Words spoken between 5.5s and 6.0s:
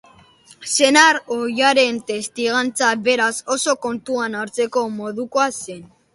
zen.